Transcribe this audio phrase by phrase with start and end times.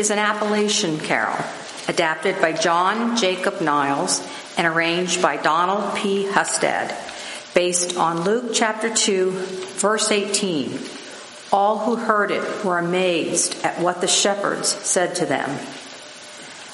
[0.00, 1.36] is an Appalachian carol,
[1.86, 4.26] adapted by John Jacob Niles
[4.56, 6.26] and arranged by Donald P.
[6.26, 6.94] Hustad,
[7.52, 10.78] based on Luke chapter 2, verse 18.
[11.52, 15.50] All who heard it were amazed at what the shepherds said to them.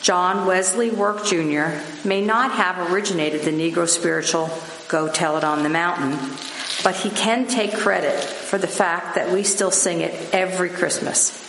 [0.00, 1.80] John Wesley Work Jr.
[2.06, 4.48] may not have originated the Negro spiritual
[4.86, 6.16] Go Tell It on the Mountain,
[6.84, 11.47] but he can take credit for the fact that we still sing it every Christmas.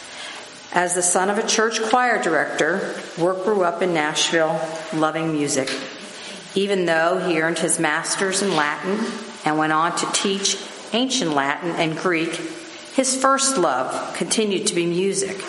[0.71, 4.61] As the son of a church choir director, Work grew up in Nashville
[4.93, 5.71] loving music.
[6.53, 8.99] Even though he earned his master's in Latin
[9.45, 10.57] and went on to teach
[10.93, 12.35] ancient Latin and Greek,
[12.93, 15.43] his first love continued to be music,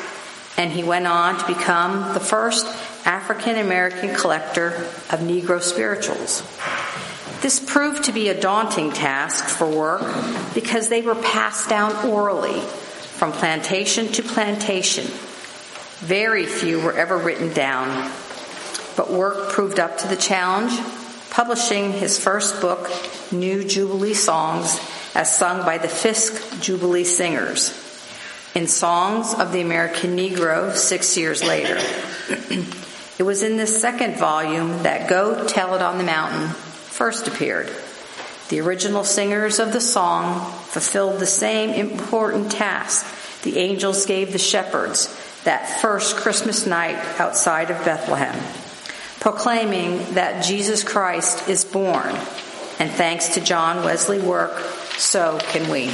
[0.56, 2.66] and he went on to become the first
[3.06, 4.68] African American collector
[5.10, 6.42] of Negro spirituals.
[7.42, 10.02] This proved to be a daunting task for work
[10.54, 12.62] because they were passed down orally
[13.20, 15.04] from plantation to plantation.
[15.98, 18.10] Very few were ever written down,
[18.96, 20.72] but work proved up to the challenge,
[21.28, 22.90] publishing his first book,
[23.30, 24.80] New Jubilee Songs,
[25.14, 27.68] as sung by the Fisk Jubilee Singers,
[28.54, 31.76] in Songs of the American Negro six years later.
[33.18, 37.70] it was in this second volume that Go Tell It on the Mountain first appeared.
[38.50, 43.06] The original singers of the song fulfilled the same important task
[43.42, 45.06] the angels gave the shepherds
[45.44, 48.38] that first Christmas night outside of Bethlehem,
[49.20, 52.14] proclaiming that Jesus Christ is born.
[52.78, 54.58] And thanks to John Wesley work,
[54.98, 55.90] so can we.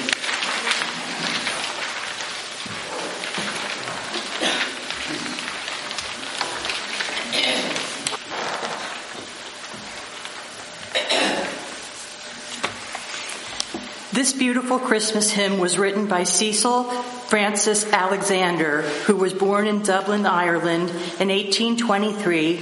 [14.16, 20.24] This beautiful Christmas hymn was written by Cecil Frances Alexander, who was born in Dublin,
[20.24, 20.88] Ireland
[21.20, 22.58] in 1823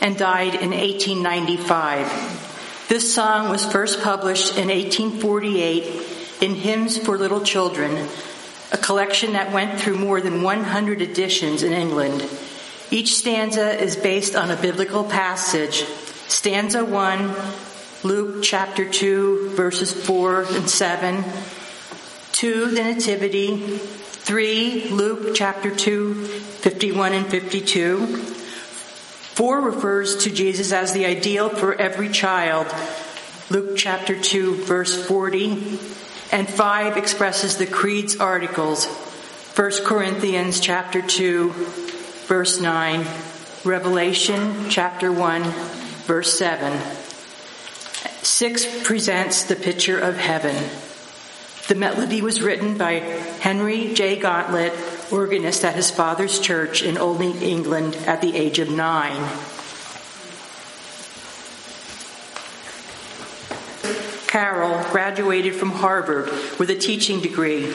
[0.00, 2.86] and died in 1895.
[2.88, 8.08] This song was first published in 1848 in Hymns for Little Children,
[8.72, 12.26] a collection that went through more than 100 editions in England.
[12.90, 15.84] Each stanza is based on a biblical passage.
[16.28, 17.34] Stanza 1
[18.04, 21.24] Luke chapter 2, verses 4 and 7.
[22.32, 23.78] 2, the Nativity.
[23.78, 28.06] 3, Luke chapter 2, 51 and 52.
[28.06, 32.66] 4 refers to Jesus as the ideal for every child.
[33.48, 35.78] Luke chapter 2, verse 40.
[36.30, 38.84] And 5 expresses the Creed's articles.
[38.84, 41.52] 1 Corinthians chapter 2,
[42.26, 43.06] verse 9.
[43.64, 45.42] Revelation chapter 1,
[46.04, 47.03] verse 7.
[48.24, 50.56] Six presents the picture of heaven.
[51.68, 52.94] The melody was written by
[53.40, 54.18] Henry J.
[54.18, 54.72] Gauntlett,
[55.12, 59.28] organist at his father's church in Old England at the age of nine.
[64.26, 67.70] Carroll graduated from Harvard with a teaching degree.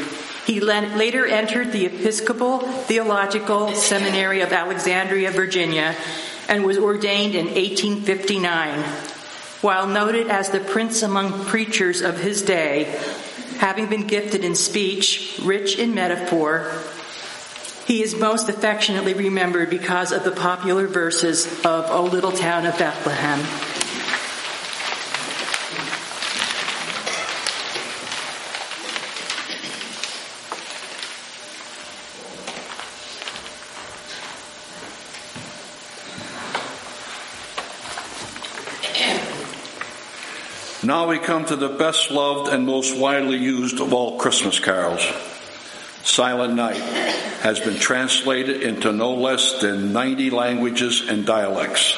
[0.48, 5.96] He later entered the Episcopal Theological Seminary of Alexandria, Virginia,
[6.48, 9.19] and was ordained in 1859.
[9.62, 12.86] While noted as the prince among preachers of his day,
[13.58, 16.72] having been gifted in speech, rich in metaphor,
[17.86, 22.78] he is most affectionately remembered because of the popular verses of O Little Town of
[22.78, 23.40] Bethlehem.
[40.90, 45.06] Now we come to the best loved and most widely used of all Christmas carols.
[46.02, 46.78] Silent Night
[47.44, 51.96] has been translated into no less than 90 languages and dialects.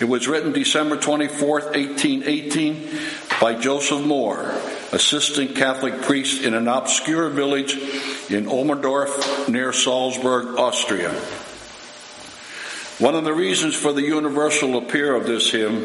[0.00, 2.90] It was written December 24, 1818
[3.40, 4.50] by Joseph Mohr,
[4.92, 7.74] assistant Catholic priest in an obscure village
[8.28, 11.14] in Oberndorf near Salzburg, Austria.
[13.02, 15.82] One of the reasons for the universal appeal of this hymn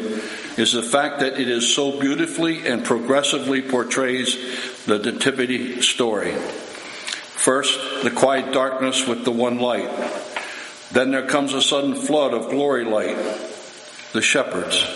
[0.56, 4.36] is the fact that it is so beautifully and progressively portrays
[4.84, 6.30] the Nativity story.
[6.30, 9.90] First, the quiet darkness with the one light.
[10.92, 13.16] Then there comes a sudden flood of glory light,
[14.12, 14.86] the shepherds,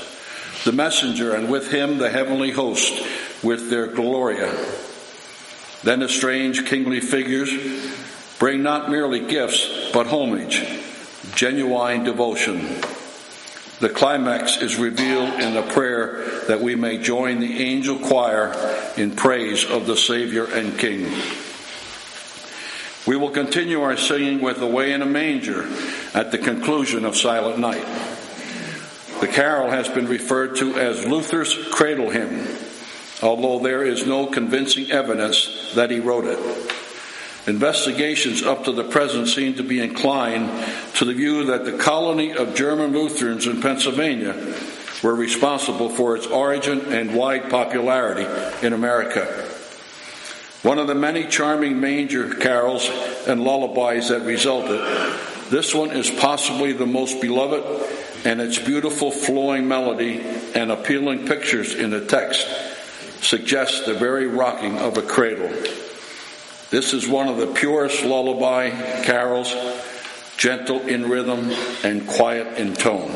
[0.63, 3.05] the messenger, and with him the heavenly host
[3.43, 4.55] with their Gloria.
[5.83, 7.51] Then the strange kingly figures
[8.39, 10.82] bring not merely gifts, but homage
[11.35, 12.81] genuine devotion.
[13.81, 18.55] The climax is revealed in the prayer that we may join the angel choir
[18.97, 21.13] in praise of the Savior and King.
[23.07, 25.69] We will continue our singing with Away in a Manger
[26.15, 27.85] at the conclusion of Silent Night.
[29.21, 32.47] The carol has been referred to as Luther's cradle hymn,
[33.21, 36.39] although there is no convincing evidence that he wrote it.
[37.47, 40.49] Investigations up to the present seem to be inclined
[40.95, 44.35] to the view that the colony of German Lutherans in Pennsylvania
[45.03, 48.27] were responsible for its origin and wide popularity
[48.65, 49.27] in America.
[50.63, 52.89] One of the many charming manger carols
[53.27, 54.81] and lullabies that resulted,
[55.51, 57.65] this one is possibly the most beloved,
[58.25, 60.21] and its beautiful flowing melody
[60.55, 62.47] and appealing pictures in the text
[63.21, 65.51] suggest the very rocking of a cradle.
[66.73, 68.71] This is one of the purest lullaby
[69.03, 69.55] carols,
[70.39, 71.51] gentle in rhythm
[71.85, 73.11] and quiet in tone.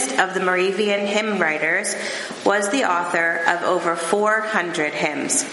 [0.00, 1.96] Of the Moravian hymn writers,
[2.44, 5.44] was the author of over 400 hymns.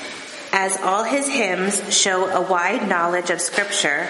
[0.52, 4.08] As all his hymns show a wide knowledge of Scripture,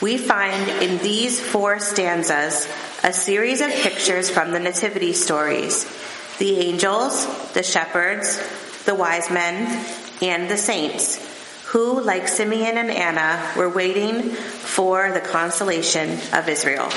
[0.00, 2.66] we find in these four stanzas
[3.04, 5.84] a series of pictures from the Nativity stories
[6.38, 8.42] the angels, the shepherds,
[8.86, 9.86] the wise men,
[10.20, 11.16] and the saints,
[11.66, 16.90] who, like Simeon and Anna, were waiting for the consolation of Israel.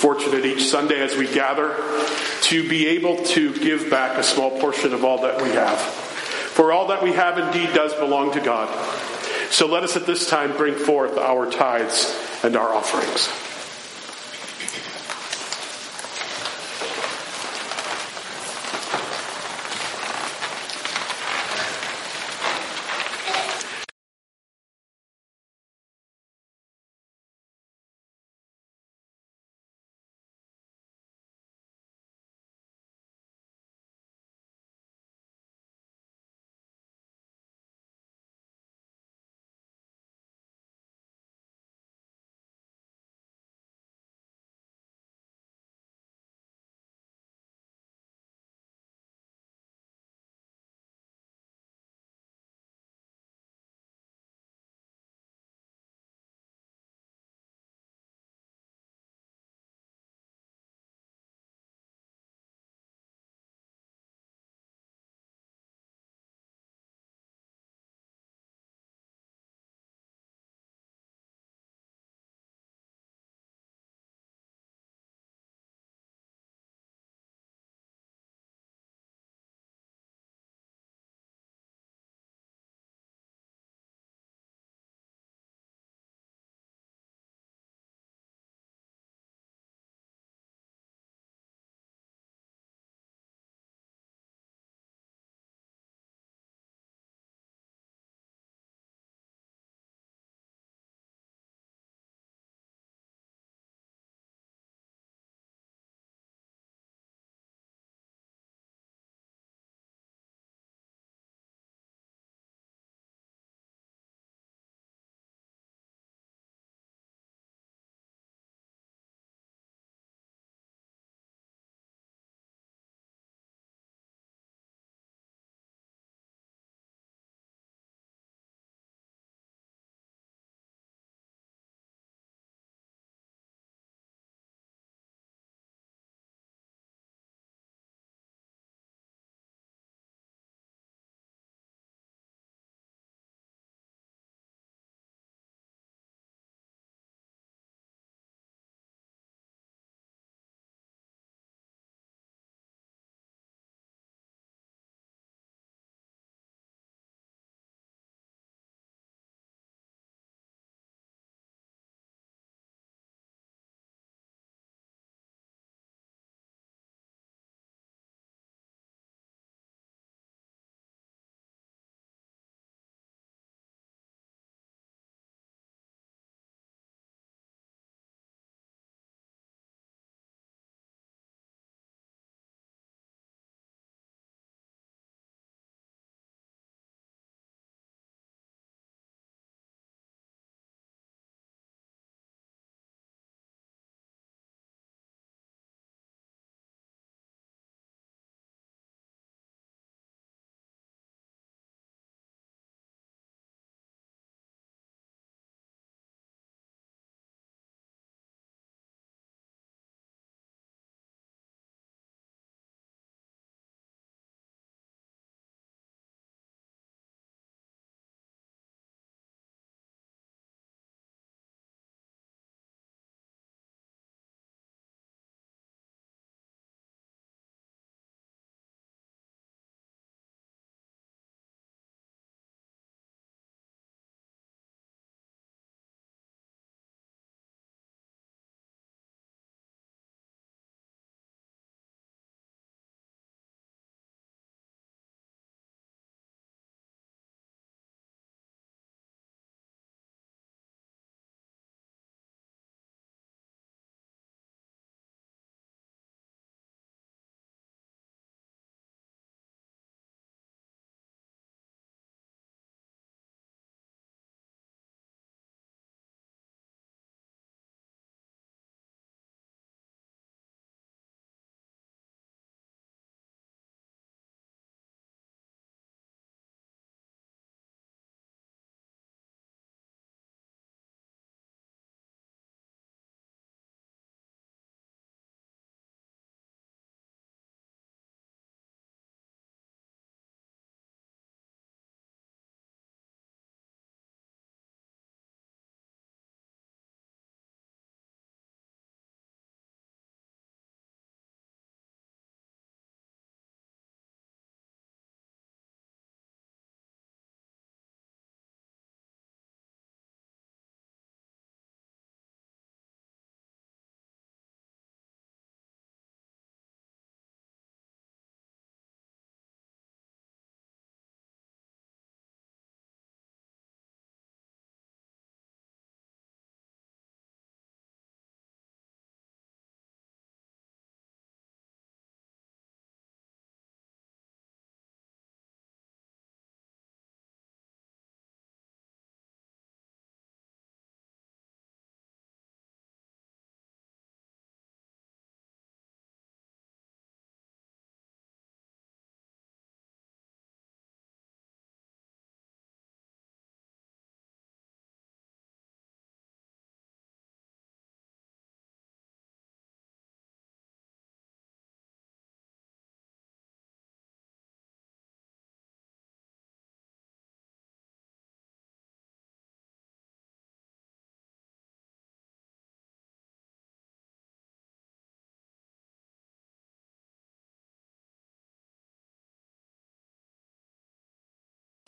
[0.00, 1.76] fortunate each Sunday as we gather
[2.42, 5.78] to be able to give back a small portion of all that we have.
[5.78, 8.68] For all that we have indeed does belong to God.
[9.50, 13.28] So let us at this time bring forth our tithes and our offerings.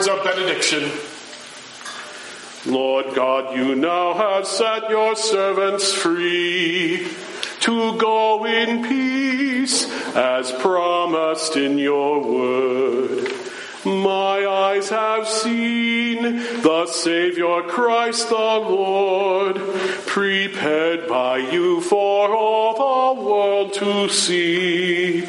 [0.08, 0.90] Of benediction.
[2.64, 7.08] Lord God, you now have set your servants free
[7.60, 13.32] to go in peace as promised in your word.
[13.84, 19.56] My eyes have seen the Savior Christ the Lord,
[20.06, 25.26] prepared by you for all the world to see,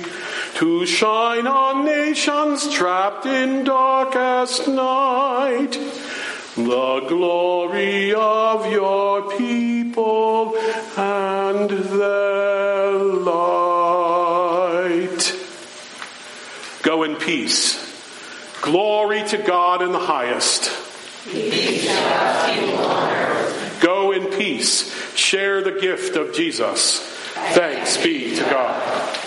[0.56, 5.72] to shine on nations trapped in darkest night,
[6.56, 10.56] the glory of your people
[10.96, 14.44] and their light.
[16.84, 17.82] Go in peace.
[18.62, 20.70] Glory to God in the highest.
[23.82, 24.94] Go in peace.
[25.16, 27.00] Share the gift of Jesus.
[27.54, 29.23] Thanks be to God.